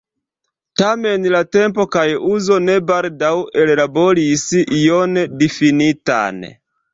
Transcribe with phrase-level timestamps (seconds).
[0.81, 3.29] Tamen "la tempo kaj uzo" ne baldaŭ
[3.65, 4.47] ellaboris
[4.79, 6.43] ion difinitan.